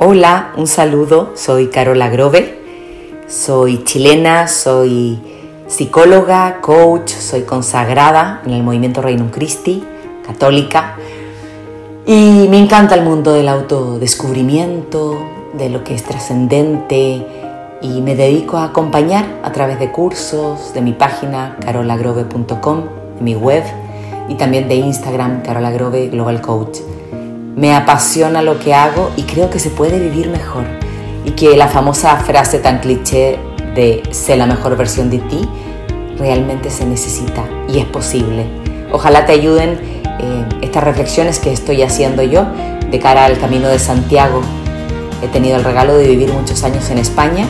[0.00, 2.56] Hola, un saludo, soy Carola Grove,
[3.26, 5.18] soy chilena, soy
[5.66, 9.82] psicóloga, coach, soy consagrada en el movimiento Reino Christi,
[10.24, 10.94] católica,
[12.06, 15.18] y me encanta el mundo del autodescubrimiento,
[15.54, 17.26] de lo que es trascendente,
[17.82, 22.82] y me dedico a acompañar a través de cursos, de mi página carolagrove.com,
[23.16, 23.64] de mi web
[24.28, 26.87] y también de Instagram, Carola Grove Global Coach.
[27.58, 30.62] Me apasiona lo que hago y creo que se puede vivir mejor
[31.24, 33.36] y que la famosa frase tan cliché
[33.74, 35.40] de sé la mejor versión de ti
[36.20, 38.46] realmente se necesita y es posible.
[38.92, 39.76] Ojalá te ayuden
[40.20, 42.46] eh, estas reflexiones que estoy haciendo yo
[42.92, 44.40] de cara al Camino de Santiago.
[45.20, 47.44] He tenido el regalo de vivir muchos años en España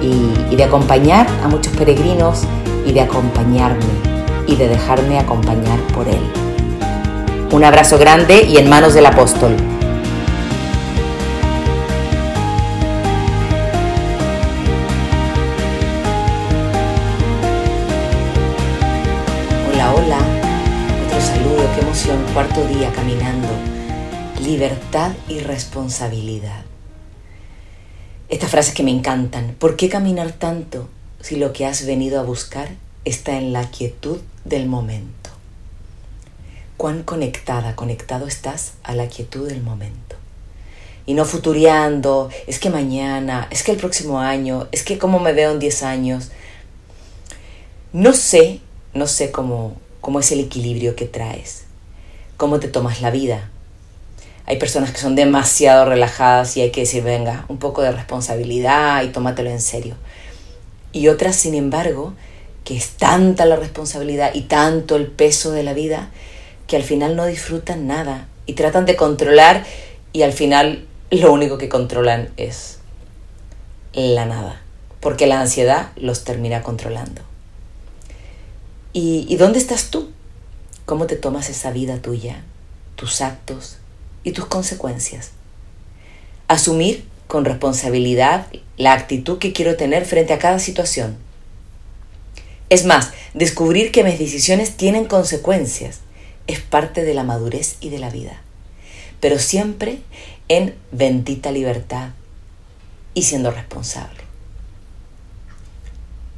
[0.00, 2.44] y, y de acompañar a muchos peregrinos
[2.86, 3.82] y de acompañarme
[4.46, 6.47] y de dejarme acompañar por él.
[7.50, 9.56] Un abrazo grande y en manos del apóstol.
[19.72, 20.18] Hola, hola.
[21.06, 22.18] Otro saludo, qué emoción.
[22.34, 23.48] Cuarto día caminando.
[24.42, 26.64] Libertad y responsabilidad.
[28.28, 29.56] Estas frases que me encantan.
[29.58, 30.90] ¿Por qué caminar tanto
[31.22, 32.68] si lo que has venido a buscar
[33.06, 35.17] está en la quietud del momento?
[36.78, 40.16] Cuán conectada, conectado estás a la quietud del momento.
[41.04, 45.32] Y no futuriando, es que mañana, es que el próximo año, es que cómo me
[45.32, 46.30] veo en 10 años.
[47.92, 48.60] No sé,
[48.94, 51.64] no sé cómo, cómo es el equilibrio que traes,
[52.36, 53.50] cómo te tomas la vida.
[54.46, 59.02] Hay personas que son demasiado relajadas y hay que decir, venga, un poco de responsabilidad
[59.02, 59.96] y tómatelo en serio.
[60.92, 62.14] Y otras, sin embargo,
[62.64, 66.10] que es tanta la responsabilidad y tanto el peso de la vida
[66.68, 69.64] que al final no disfrutan nada y tratan de controlar
[70.12, 72.78] y al final lo único que controlan es
[73.94, 74.60] la nada,
[75.00, 77.22] porque la ansiedad los termina controlando.
[78.92, 80.10] ¿Y, dónde estás tú?
[80.84, 82.42] ¿Cómo te tomas esa vida tuya,
[82.96, 83.76] tus actos
[84.24, 85.30] y tus consecuencias?
[86.48, 88.46] Asumir con responsabilidad
[88.76, 91.16] la actitud que quiero tener frente a cada situación.
[92.70, 96.00] Es más, descubrir que mis decisiones tienen consecuencias
[96.48, 98.40] es parte de la madurez y de la vida,
[99.20, 100.00] pero siempre
[100.48, 102.10] en bendita libertad
[103.14, 104.22] y siendo responsable.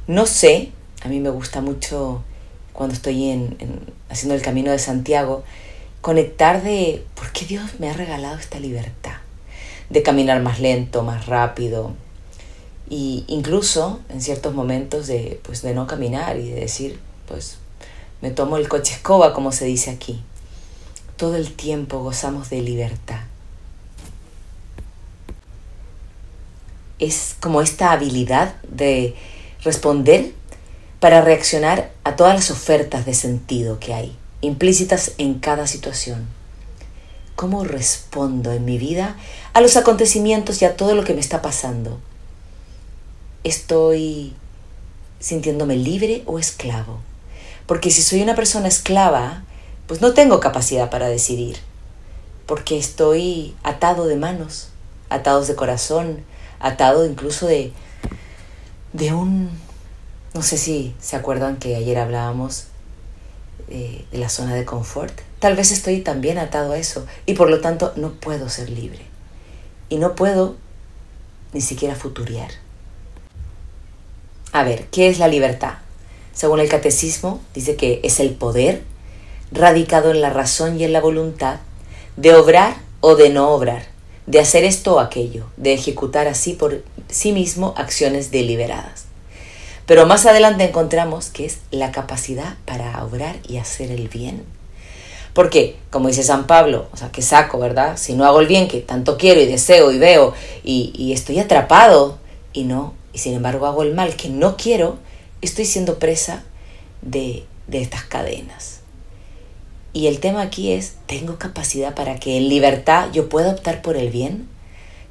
[0.07, 0.71] No sé,
[1.03, 2.23] a mí me gusta mucho
[2.73, 3.57] cuando estoy en,
[4.09, 5.43] haciendo el camino de Santiago,
[6.01, 9.17] conectar de por qué Dios me ha regalado esta libertad,
[9.89, 11.93] de caminar más lento, más rápido,
[12.89, 17.60] y incluso en ciertos momentos de, pues, de no caminar y de decir, pues
[18.21, 20.21] me tomo el coche escoba, como se dice aquí.
[21.17, 23.21] Todo el tiempo gozamos de libertad.
[26.99, 29.15] Es como esta habilidad de
[29.63, 30.33] responder
[30.99, 36.27] para reaccionar a todas las ofertas de sentido que hay, implícitas en cada situación.
[37.35, 39.17] ¿Cómo respondo en mi vida
[39.53, 41.99] a los acontecimientos y a todo lo que me está pasando?
[43.43, 44.35] ¿Estoy
[45.19, 46.99] sintiéndome libre o esclavo?
[47.65, 49.43] Porque si soy una persona esclava,
[49.87, 51.57] pues no tengo capacidad para decidir.
[52.45, 54.69] Porque estoy atado de manos,
[55.09, 56.23] atados de corazón,
[56.59, 57.71] atado incluso de,
[58.93, 59.49] de un...
[60.33, 62.67] No sé si se acuerdan que ayer hablábamos
[63.69, 65.13] eh, de la zona de confort.
[65.39, 69.05] Tal vez estoy también atado a eso y por lo tanto no puedo ser libre.
[69.89, 70.55] Y no puedo
[71.53, 72.51] ni siquiera futuriar.
[74.53, 75.75] A ver, ¿qué es la libertad?
[76.33, 78.83] Según el catecismo, dice que es el poder
[79.51, 81.59] radicado en la razón y en la voluntad
[82.17, 83.83] de obrar o de no obrar,
[84.27, 89.05] de hacer esto o aquello, de ejecutar así por sí mismo acciones deliberadas.
[89.85, 94.45] Pero más adelante encontramos que es la capacidad para obrar y hacer el bien.
[95.33, 97.97] Porque, como dice San Pablo, o sea, que saco, ¿verdad?
[97.97, 101.39] Si no hago el bien que tanto quiero y deseo y veo y, y estoy
[101.39, 102.17] atrapado
[102.53, 104.97] y no, y sin embargo hago el mal que no quiero,
[105.41, 106.43] estoy siendo presa
[107.01, 108.81] de, de estas cadenas.
[109.93, 113.97] Y el tema aquí es, ¿tengo capacidad para que en libertad yo pueda optar por
[113.97, 114.47] el bien?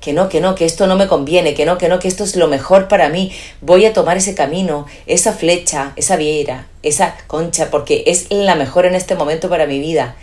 [0.01, 2.25] Que no, que no, que esto no me conviene, que no, que no, que esto
[2.25, 3.31] es lo mejor para mí.
[3.61, 8.87] Voy a tomar ese camino, esa flecha, esa viera, esa concha, porque es la mejor
[8.87, 10.17] en este momento para mi vida.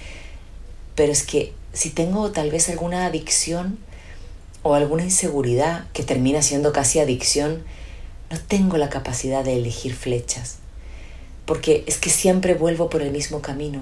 [0.96, 3.78] Pero es que si tengo tal vez alguna adicción
[4.64, 7.64] o alguna inseguridad que termina siendo casi adicción,
[8.30, 10.58] no tengo la capacidad de elegir flechas,
[11.46, 13.82] porque es que siempre vuelvo por el mismo camino.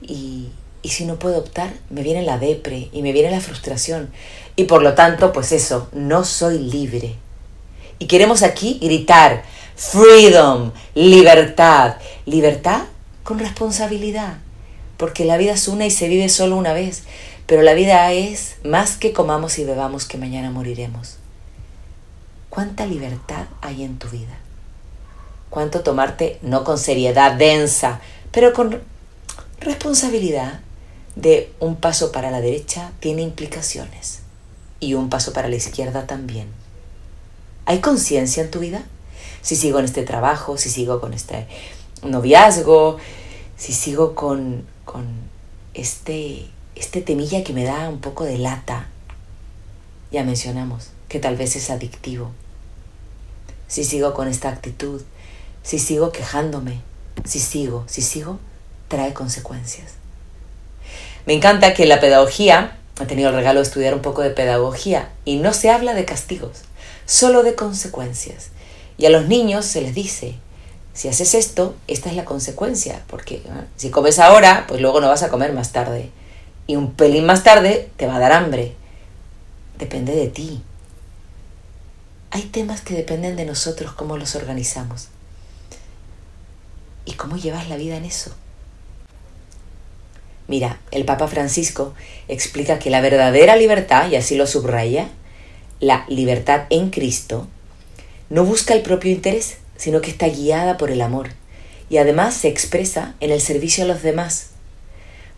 [0.00, 0.50] Y,
[0.84, 4.10] Y si no puedo optar, me viene la depre y me viene la frustración.
[4.56, 7.14] Y por lo tanto, pues eso, no soy libre.
[8.00, 9.44] Y queremos aquí gritar,
[9.76, 11.98] freedom, libertad.
[12.26, 12.82] Libertad
[13.22, 14.38] con responsabilidad.
[14.96, 17.04] Porque la vida es una y se vive solo una vez.
[17.46, 21.21] Pero la vida es más que comamos y bebamos que mañana moriremos.
[22.52, 24.36] ¿Cuánta libertad hay en tu vida?
[25.48, 28.78] ¿Cuánto tomarte, no con seriedad densa, pero con
[29.58, 30.60] responsabilidad
[31.16, 34.20] de un paso para la derecha tiene implicaciones
[34.80, 36.46] y un paso para la izquierda también?
[37.64, 38.82] ¿Hay conciencia en tu vida?
[39.40, 41.46] Si sigo en este trabajo, si sigo con este
[42.02, 42.98] noviazgo,
[43.56, 45.06] si sigo con, con
[45.72, 48.88] este este temilla que me da un poco de lata,
[50.10, 52.30] ya mencionamos, que tal vez es adictivo.
[53.72, 55.00] Si sigo con esta actitud,
[55.62, 56.82] si sigo quejándome,
[57.24, 58.38] si sigo, si sigo,
[58.88, 59.92] trae consecuencias.
[61.24, 65.08] Me encanta que la pedagogía, he tenido el regalo de estudiar un poco de pedagogía,
[65.24, 66.64] y no se habla de castigos,
[67.06, 68.48] solo de consecuencias.
[68.98, 70.34] Y a los niños se les dice,
[70.92, 73.42] si haces esto, esta es la consecuencia, porque
[73.78, 76.10] si comes ahora, pues luego no vas a comer más tarde
[76.66, 78.74] y un pelín más tarde te va a dar hambre.
[79.78, 80.62] Depende de ti.
[82.34, 85.08] Hay temas que dependen de nosotros, cómo los organizamos.
[87.04, 88.34] ¿Y cómo llevas la vida en eso?
[90.48, 91.92] Mira, el Papa Francisco
[92.28, 95.10] explica que la verdadera libertad, y así lo subraya,
[95.78, 97.48] la libertad en Cristo,
[98.30, 101.28] no busca el propio interés, sino que está guiada por el amor
[101.90, 104.52] y además se expresa en el servicio a los demás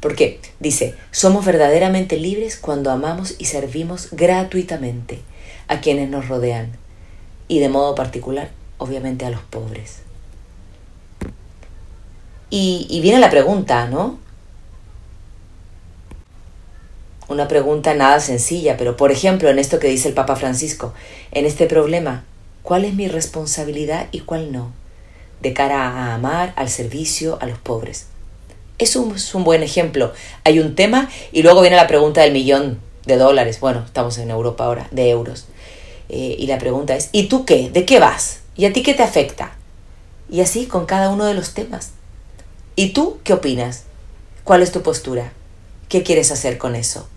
[0.05, 5.23] porque dice, somos verdaderamente libres cuando amamos y servimos gratuitamente
[5.67, 6.84] a quienes nos rodean
[7.49, 10.05] y de modo particular, obviamente, a los pobres.
[12.51, 14.19] Y, viene la pregunta, ¿no?
[17.27, 20.95] Una pregunta nada sencilla, pero por ejemplo, en esto que dice el Papa Francisco,
[21.33, 22.23] en este problema,
[22.63, 24.71] ¿cuál es mi responsabilidad y cuál no?
[25.41, 28.07] De cara a amar, al servicio, a los pobres.
[28.79, 30.13] Es un buen ejemplo.
[30.45, 33.59] Hay un tema y luego viene la pregunta del millón de dólares.
[33.59, 35.47] Bueno, estamos en Europa ahora, de euros.
[36.09, 37.71] Eh, y la pregunta es, ¿y tú qué?
[37.71, 38.41] ¿De qué vas?
[38.57, 39.57] ¿Y a ti qué te afecta?
[40.31, 41.91] Y así con cada uno de los temas.
[42.77, 43.85] ¿Y tú qué opinas?
[44.45, 45.33] ¿Cuál es tu postura?
[45.89, 47.09] ¿Qué quieres hacer con eso?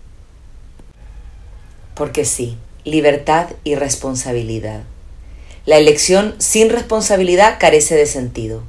[1.94, 4.82] Porque sí, libertad y responsabilidad.
[5.66, 8.62] La elección sin responsabilidad carece de sentido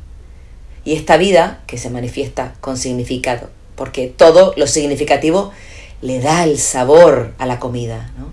[0.84, 5.52] y esta vida que se manifiesta con significado, porque todo lo significativo
[6.02, 8.29] le da el sabor a la comida, ¿no?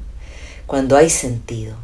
[0.66, 1.76] Cuando hay sentido.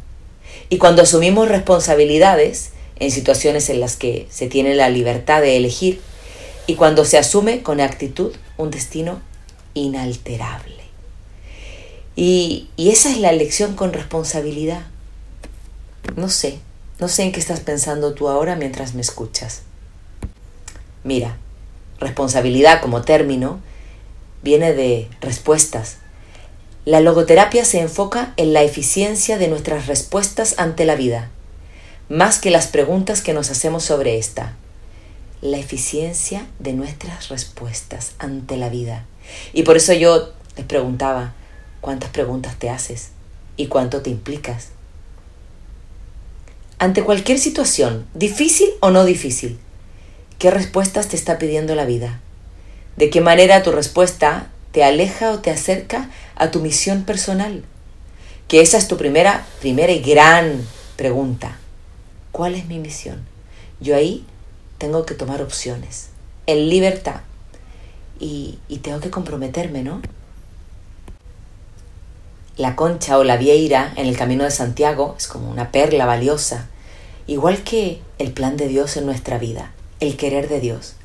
[0.69, 6.01] Y cuando asumimos responsabilidades en situaciones en las que se tiene la libertad de elegir,
[6.67, 9.21] y cuando se asume con actitud un destino
[9.73, 10.83] inalterable.
[12.15, 14.85] Y, y esa es la elección con responsabilidad.
[16.15, 16.59] No sé,
[16.99, 19.63] no sé en qué estás pensando tú ahora mientras me escuchas.
[21.03, 21.37] Mira,
[21.99, 23.59] responsabilidad como término
[24.41, 25.97] viene de respuestas.
[26.85, 31.29] La logoterapia se enfoca en la eficiencia de nuestras respuestas ante la vida,
[32.09, 34.55] más que las preguntas que nos hacemos sobre esta.
[35.41, 39.05] La eficiencia de nuestras respuestas ante la vida.
[39.53, 41.33] Y por eso yo les preguntaba,
[41.81, 43.09] ¿cuántas preguntas te haces?
[43.55, 44.69] ¿Y cuánto te implicas?
[46.79, 49.57] Ante cualquier situación, difícil o no difícil,
[50.43, 52.19] ¿Qué respuestas te está pidiendo la vida?
[52.97, 57.63] ¿De qué manera tu respuesta te aleja o te acerca a tu misión personal?
[58.47, 61.57] Que esa es tu primera, primera y gran pregunta.
[62.31, 63.25] ¿Cuál es mi misión?
[63.79, 64.25] Yo ahí
[64.77, 66.09] tengo que tomar opciones,
[66.47, 67.21] en libertad.
[68.19, 70.01] Y, y tengo que comprometerme, ¿no?
[72.55, 76.67] La concha o la vieira en el camino de Santiago es como una perla valiosa,
[77.25, 79.71] igual que el plan de Dios en nuestra vida
[80.03, 80.95] el querer de Dios,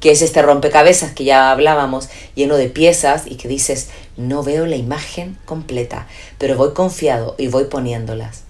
[0.00, 4.66] que es este rompecabezas que ya hablábamos, lleno de piezas y que dices, no veo
[4.66, 6.06] la imagen completa,
[6.38, 8.44] pero voy confiado y voy poniéndolas.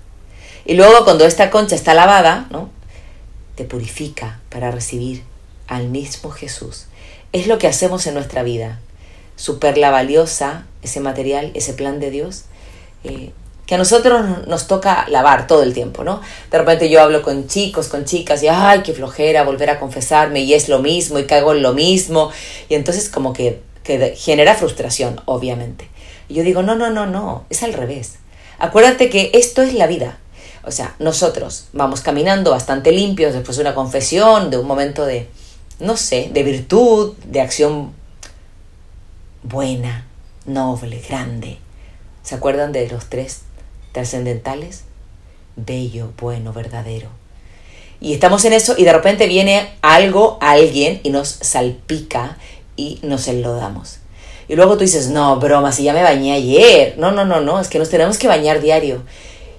[0.64, 2.71] Y luego cuando esta concha está lavada, ¿no?
[3.54, 5.23] Te purifica para recibir
[5.66, 6.87] al mismo Jesús.
[7.33, 8.80] Es lo que hacemos en nuestra vida.
[9.37, 12.44] Su perla valiosa, ese material, ese plan de Dios,
[13.02, 13.33] eh,
[13.66, 16.21] que a nosotros nos toca lavar todo el tiempo, ¿no?
[16.50, 20.40] De repente yo hablo con chicos, con chicas y, ay, qué flojera volver a confesarme
[20.40, 22.30] y es lo mismo y caigo en lo mismo.
[22.68, 25.88] Y entonces como que, que genera frustración, obviamente.
[26.29, 28.17] Y yo digo, no, no, no, no, es al revés.
[28.59, 30.19] Acuérdate que esto es la vida.
[30.64, 35.29] O sea, nosotros vamos caminando bastante limpios después de una confesión, de un momento de,
[35.79, 37.93] no sé, de virtud, de acción
[39.43, 40.07] buena,
[40.47, 41.59] noble, grande.
[42.23, 43.43] ¿Se acuerdan de los tres
[43.93, 44.85] trascendentales?
[45.57, 47.09] Bello, bueno, verdadero.
[48.00, 52.38] Y estamos en eso y de repente viene algo, alguien y nos salpica
[52.76, 53.99] y nos enlodamos.
[54.49, 56.95] Y luego tú dices, no, broma, si ya me bañé ayer.
[56.99, 59.02] No, no, no, no, es que nos tenemos que bañar diario.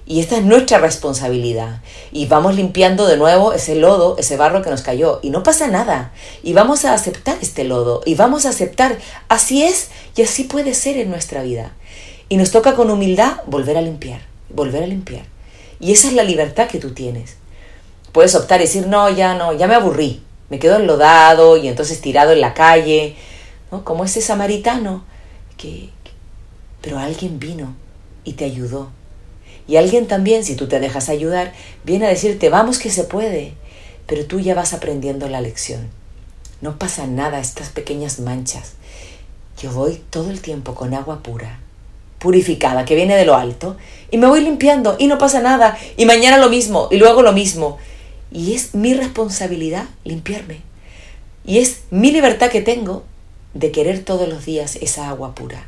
[0.08, 1.80] Y esta es nuestra responsabilidad.
[2.12, 5.18] Y vamos limpiando de nuevo ese lodo, ese barro que nos cayó.
[5.22, 6.12] Y no pasa nada.
[6.44, 8.02] Y vamos a aceptar este lodo.
[8.06, 11.72] Y vamos a aceptar, así es y así puede ser en nuestra vida.
[12.28, 14.20] Y nos toca con humildad volver a limpiar,
[14.50, 15.24] volver a limpiar.
[15.80, 17.36] Y esa es la libertad que tú tienes.
[18.12, 20.22] Puedes optar y decir, no, ya no, ya me aburrí.
[20.48, 23.16] Me quedo enlodado y entonces tirado en la calle.
[23.70, 23.84] ¿no?
[23.84, 25.04] Como ese samaritano
[25.56, 25.90] que...
[26.80, 27.74] Pero alguien vino
[28.24, 28.90] y te ayudó
[29.68, 31.52] y alguien también, si tú te dejas ayudar,
[31.84, 33.54] viene a decirte, vamos que se puede,
[34.06, 35.88] pero tú ya vas aprendiendo la lección.
[36.60, 38.74] No pasa nada estas pequeñas manchas.
[39.60, 41.58] Yo voy todo el tiempo con agua pura,
[42.18, 43.76] purificada, que viene de lo alto,
[44.10, 47.32] y me voy limpiando y no pasa nada, y mañana lo mismo, y luego lo
[47.32, 47.78] mismo.
[48.30, 50.60] Y es mi responsabilidad limpiarme.
[51.44, 53.04] Y es mi libertad que tengo
[53.54, 55.66] de querer todos los días esa agua pura.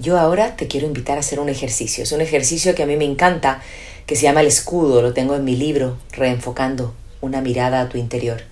[0.00, 2.04] Yo ahora te quiero invitar a hacer un ejercicio.
[2.04, 3.60] Es un ejercicio que a mí me encanta,
[4.06, 5.02] que se llama el escudo.
[5.02, 8.42] Lo tengo en mi libro, Reenfocando una mirada a tu interior.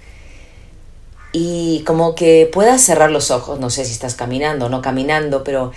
[1.32, 5.44] Y como que puedas cerrar los ojos, no sé si estás caminando o no caminando,
[5.44, 5.72] pero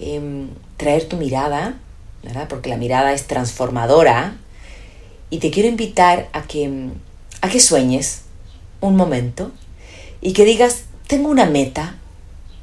[0.00, 1.74] em, traer tu mirada,
[2.22, 2.48] ¿verdad?
[2.48, 4.36] Porque la mirada es transformadora.
[5.30, 6.90] Y te quiero invitar a que,
[7.40, 8.22] a que sueñes
[8.80, 9.50] un momento
[10.20, 11.96] y que digas, tengo una meta,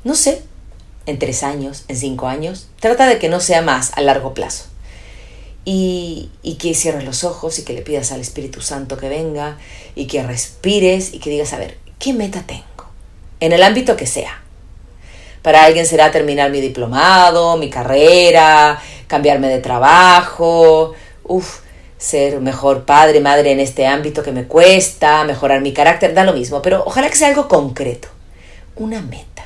[0.03, 0.41] no sé,
[1.05, 2.67] en tres años, en cinco años.
[2.79, 4.65] Trata de que no sea más a largo plazo.
[5.63, 9.59] Y, y, que cierres los ojos y que le pidas al Espíritu Santo que venga
[9.93, 12.89] y que respires y que digas, a ver, ¿qué meta tengo?
[13.39, 14.41] En el ámbito que sea.
[15.43, 21.59] Para alguien será terminar mi diplomado, mi carrera, cambiarme de trabajo, uff,
[22.01, 26.33] ser mejor padre, madre en este ámbito que me cuesta, mejorar mi carácter, da lo
[26.33, 28.07] mismo, pero ojalá que sea algo concreto,
[28.75, 29.45] una meta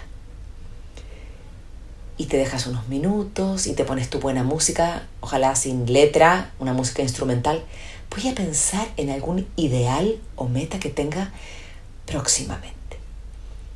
[2.18, 6.72] y te dejas unos minutos y te pones tu buena música, ojalá sin letra, una
[6.72, 7.62] música instrumental.
[8.16, 11.32] Voy a pensar en algún ideal o meta que tenga
[12.06, 12.76] próximamente.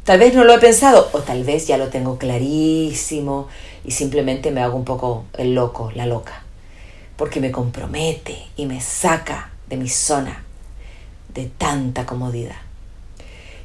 [0.06, 3.50] Tal vez no lo he pensado o tal vez ya lo tengo clarísimo
[3.84, 6.44] y simplemente me hago un poco el loco, la loca,
[7.20, 10.44] porque me compromete y me saca de mi zona
[11.34, 12.56] de tanta comodidad.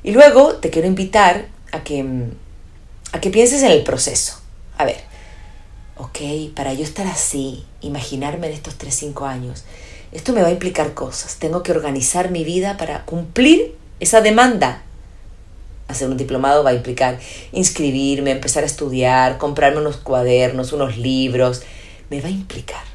[0.02, 2.04] Y luego te quiero invitar a que,
[3.12, 4.44] a que pienses en el proceso
[4.76, 4.96] a ver,
[5.96, 9.64] ok, para yo estar así, imaginarme en estos 3, 5 años,
[10.12, 11.36] esto me va a implicar cosas.
[11.36, 14.82] Tengo que organizar mi vida para cumplir esa demanda.
[15.86, 17.20] Hacer un diplomado va a implicar
[17.52, 21.62] inscribirme, empezar a estudiar, comprarme unos cuadernos, unos libros.
[22.10, 22.93] Me va a implicar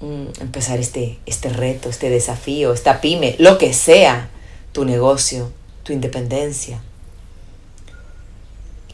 [0.00, 4.28] mm, empezar este, este reto, este desafío, esta pyme, lo que sea,
[4.72, 6.80] tu negocio, tu independencia.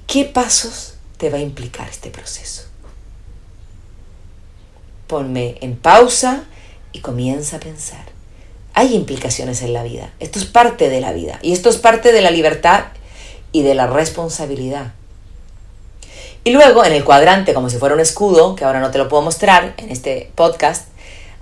[0.06, 0.92] ¿Qué pasos
[1.23, 2.64] te va a implicar este proceso.
[5.06, 6.42] Ponme en pausa
[6.90, 8.06] y comienza a pensar.
[8.75, 10.12] Hay implicaciones en la vida.
[10.18, 11.38] Esto es parte de la vida.
[11.40, 12.87] Y esto es parte de la libertad
[13.52, 14.94] y de la responsabilidad.
[16.42, 19.09] Y luego en el cuadrante, como si fuera un escudo, que ahora no te lo
[19.09, 20.88] puedo mostrar en este podcast,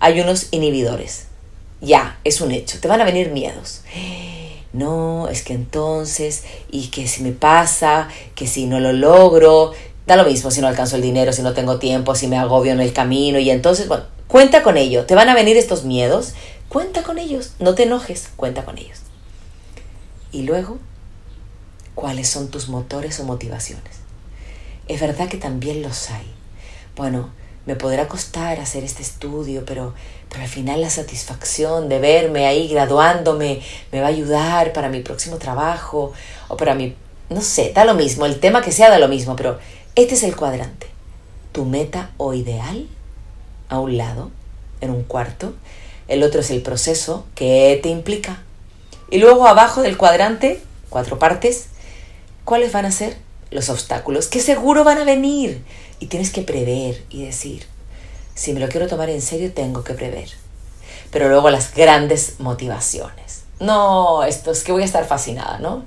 [0.00, 1.26] hay unos inhibidores.
[1.80, 2.80] Ya, es un hecho.
[2.80, 3.82] Te van a venir miedos
[4.72, 9.72] no, es que entonces, y que si me pasa, que si no lo logro,
[10.06, 12.72] da lo mismo si no alcanzo el dinero, si no tengo tiempo, si me agobio
[12.72, 16.34] en el camino, y entonces, bueno, cuenta con ello, te van a venir estos miedos,
[16.68, 18.98] cuenta con ellos, no te enojes, cuenta con ellos.
[20.30, 20.78] Y luego,
[21.96, 23.96] ¿cuáles son tus motores o motivaciones?
[24.86, 26.26] Es verdad que también los hay.
[26.94, 27.30] Bueno,
[27.66, 29.94] me podrá costar hacer este estudio, pero,
[30.28, 33.60] pero al final la satisfacción de verme ahí graduándome
[33.92, 36.12] me va a ayudar para mi próximo trabajo
[36.48, 36.94] o para mi,
[37.28, 39.58] no sé, da lo mismo, el tema que sea da lo mismo, pero
[39.94, 40.86] este es el cuadrante.
[41.52, 42.86] Tu meta o ideal
[43.68, 44.30] a un lado,
[44.80, 45.54] en un cuarto,
[46.08, 48.42] el otro es el proceso que te implica.
[49.10, 51.66] Y luego abajo del cuadrante, cuatro partes,
[52.44, 53.16] ¿cuáles van a ser?
[53.50, 55.64] Los obstáculos, que seguro van a venir
[55.98, 57.66] y tienes que prever y decir,
[58.34, 60.30] si me lo quiero tomar en serio, tengo que prever.
[61.10, 63.42] Pero luego las grandes motivaciones.
[63.58, 65.84] No, esto es que voy a estar fascinada, ¿no?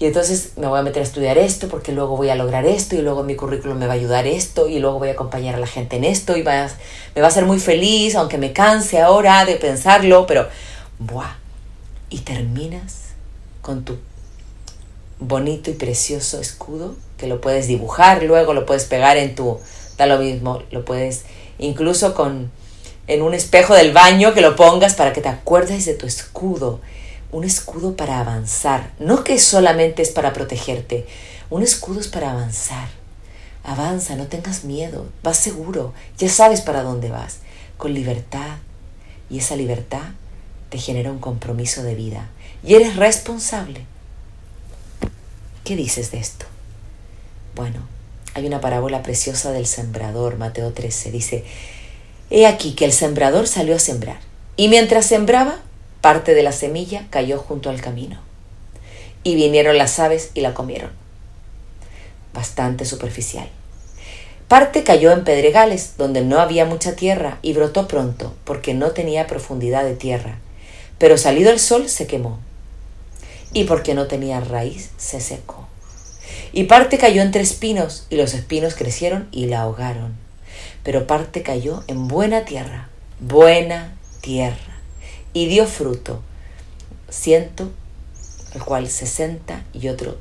[0.00, 2.96] Y entonces me voy a meter a estudiar esto porque luego voy a lograr esto
[2.96, 5.58] y luego mi currículum me va a ayudar esto y luego voy a acompañar a
[5.58, 6.68] la gente en esto y me va
[7.22, 10.48] a hacer muy feliz, aunque me canse ahora de pensarlo, pero
[10.98, 11.36] ¡buah!
[12.10, 13.10] Y terminas
[13.62, 13.98] con tu
[15.28, 19.58] bonito y precioso escudo que lo puedes dibujar, luego lo puedes pegar en tu,
[19.96, 21.22] da lo mismo, lo puedes
[21.58, 22.50] incluso con
[23.06, 26.80] en un espejo del baño que lo pongas para que te acuerdes de tu escudo,
[27.32, 31.06] un escudo para avanzar, no que solamente es para protegerte,
[31.50, 32.88] un escudo es para avanzar.
[33.62, 37.38] Avanza, no tengas miedo, vas seguro, ya sabes para dónde vas,
[37.78, 38.58] con libertad.
[39.30, 40.02] Y esa libertad
[40.68, 42.28] te genera un compromiso de vida.
[42.62, 43.86] Y eres responsable.
[45.64, 46.44] ¿Qué dices de esto?
[47.54, 47.80] Bueno,
[48.34, 51.10] hay una parábola preciosa del sembrador, Mateo 13.
[51.10, 51.42] Dice,
[52.28, 54.18] He aquí que el sembrador salió a sembrar,
[54.56, 55.60] y mientras sembraba,
[56.02, 58.20] parte de la semilla cayó junto al camino.
[59.22, 60.90] Y vinieron las aves y la comieron.
[62.34, 63.48] Bastante superficial.
[64.48, 69.26] Parte cayó en pedregales, donde no había mucha tierra, y brotó pronto, porque no tenía
[69.26, 70.38] profundidad de tierra.
[70.98, 72.38] Pero salido el sol se quemó.
[73.54, 75.66] Y porque no tenía raíz, se secó.
[76.52, 80.14] Y parte cayó entre espinos, y los espinos crecieron y la ahogaron.
[80.82, 82.88] Pero parte cayó en buena tierra,
[83.20, 84.76] buena tierra,
[85.32, 86.20] y dio fruto,
[87.08, 87.70] ciento,
[88.54, 90.18] el cual sesenta y otro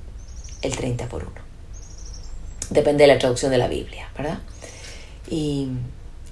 [0.61, 1.41] el treinta por uno.
[2.69, 4.39] Depende de la traducción de la Biblia, ¿verdad?
[5.29, 5.67] Y,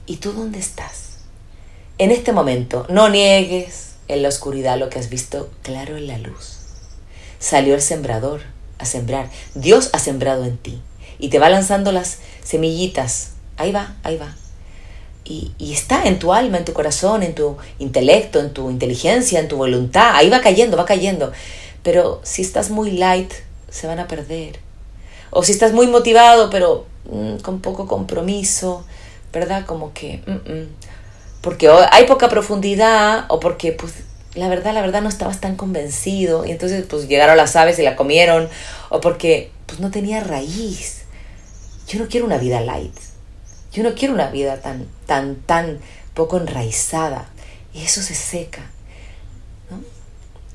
[0.05, 1.17] ¿Y tú dónde estás?
[1.97, 6.17] En este momento, no niegues en la oscuridad lo que has visto claro en la
[6.17, 6.60] luz.
[7.41, 8.41] Salió el sembrador
[8.77, 9.29] a sembrar.
[9.55, 10.79] Dios ha sembrado en ti
[11.17, 13.31] y te va lanzando las semillitas.
[13.57, 14.35] Ahí va, ahí va.
[15.23, 19.47] Y, está en tu alma, en tu corazón, en tu intelecto, en tu inteligencia, en
[19.47, 20.11] tu voluntad.
[20.13, 21.31] Ahí va cayendo, va cayendo.
[21.81, 23.33] Pero si estás muy light,
[23.69, 24.59] se van a perder.
[25.31, 28.85] O si estás muy motivado, pero mm, con poco compromiso,
[29.33, 29.65] ¿verdad?
[29.65, 30.21] Como que...
[30.27, 30.67] Mm, mm.
[31.41, 33.93] porque hay poca profundidad o porque, pues,
[34.35, 37.83] la verdad, la verdad no estabas tan convencido y entonces, pues, llegaron las aves y
[37.83, 38.49] la comieron
[38.89, 41.01] o porque, pues, no tenía raíz.
[41.87, 42.95] Yo no quiero una vida light.
[43.73, 45.79] Yo no quiero una vida tan, tan, tan
[46.13, 47.29] poco enraizada.
[47.73, 48.69] Y eso se seca.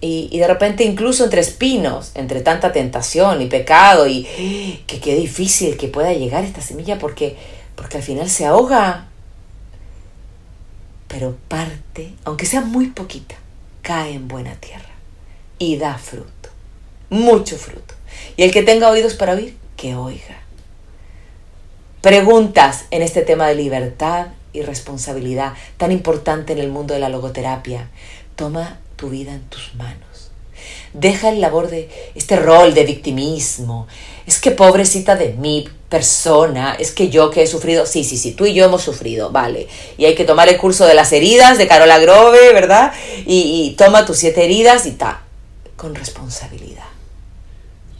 [0.00, 4.24] Y, de repente incluso entre espinos, entre tanta tentación y pecado y
[4.86, 7.36] que qué difícil que pueda llegar esta semilla porque,
[7.74, 9.08] porque al final se ahoga.
[11.08, 13.36] Pero parte, aunque sea muy poquita,
[13.86, 14.90] cae en buena tierra
[15.60, 16.48] y da fruto,
[17.08, 17.94] mucho fruto.
[18.36, 20.40] Y el que tenga oídos para oír, que oiga.
[22.00, 27.10] Preguntas en este tema de libertad y responsabilidad tan importante en el mundo de la
[27.10, 27.88] logoterapia.
[28.34, 30.15] Toma tu vida en tus manos.
[30.92, 33.86] Deja el labor de este rol de victimismo.
[34.26, 38.32] Es que pobrecita de mi persona, es que yo que he sufrido, sí, sí, sí,
[38.32, 39.68] tú y yo hemos sufrido, vale.
[39.98, 42.92] Y hay que tomar el curso de las heridas de Carola Grove, ¿verdad?
[43.24, 45.22] Y, y toma tus siete heridas y ta,
[45.76, 46.86] con responsabilidad.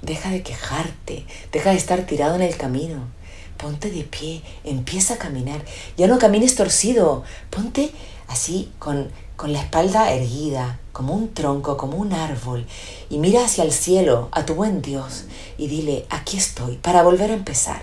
[0.03, 3.09] Deja de quejarte, deja de estar tirado en el camino.
[3.57, 5.65] Ponte de pie, empieza a caminar.
[5.97, 7.91] Ya no camines torcido, ponte
[8.29, 12.67] así con con la espalda erguida, como un tronco, como un árbol,
[13.11, 15.25] y mira hacia el cielo, a tu buen Dios,
[15.59, 17.83] y dile, aquí estoy, para volver a empezar,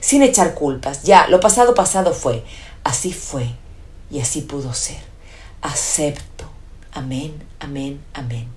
[0.00, 1.02] sin echar culpas.
[1.02, 2.42] Ya, lo pasado pasado fue,
[2.84, 3.50] así fue,
[4.10, 5.02] y así pudo ser.
[5.60, 6.46] Acepto.
[6.92, 8.48] Amén, amén, amén.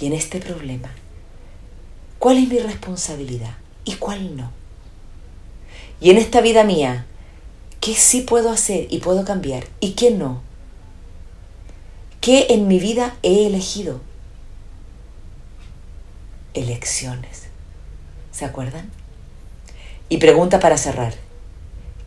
[0.00, 0.90] Y en este problema,
[2.18, 4.50] ¿cuál es mi responsabilidad y cuál no?
[6.00, 7.06] Y en esta vida mía,
[7.80, 10.42] ¿qué sí puedo hacer y puedo cambiar y qué no?
[12.24, 14.00] ¿Qué en mi vida he elegido?
[16.54, 17.48] Elecciones.
[18.32, 18.90] ¿Se acuerdan?
[20.08, 21.12] Y pregunta para cerrar.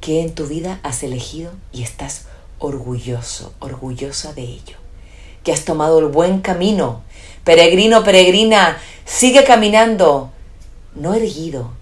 [0.02, 2.26] ¿Qué en tu vida has elegido y estás
[2.58, 4.78] orgulloso, orgullosa de ello?
[5.44, 7.04] Que has tomado el buen camino.
[7.44, 10.32] Peregrino, peregrina, sigue caminando.
[10.96, 11.74] No erguido,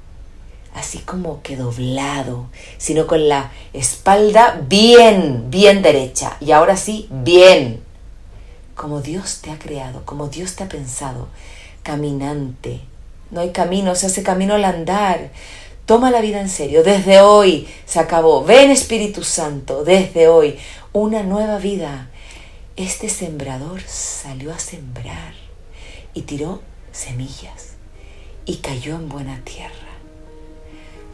[0.73, 6.35] así como que doblado, sino con la espalda bien, bien derecha.
[6.41, 7.84] Y ahora sí, bien,
[8.75, 11.27] como Dios te ha creado, como Dios te ha pensado,
[11.81, 12.81] caminante.
[13.31, 15.31] No hay camino, se hace camino al andar.
[15.85, 16.83] Toma la vida en serio.
[16.83, 18.43] Desde hoy se acabó.
[18.43, 20.57] Ven Espíritu Santo, desde hoy
[20.93, 22.09] una nueva vida.
[22.75, 25.33] Este sembrador salió a sembrar
[26.13, 26.61] y tiró
[26.91, 27.75] semillas
[28.45, 29.71] y cayó en buena tierra.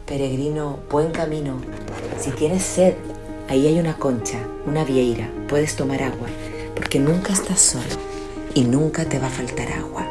[0.06, 1.60] Peregrino, buen camino.
[2.20, 2.94] Si tienes sed,
[3.48, 6.28] ahí hay una concha, una vieira, puedes tomar agua
[6.74, 7.84] porque nunca estás solo
[8.54, 10.06] y nunca te va a faltar agua.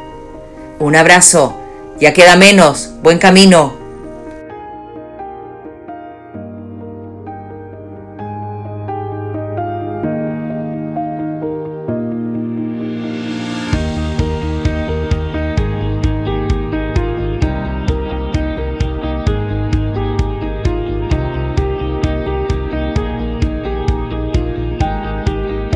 [0.78, 1.56] Un abrazo,
[2.00, 3.81] ya queda menos, buen camino.